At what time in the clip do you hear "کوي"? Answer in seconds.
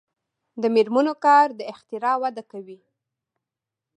2.51-2.79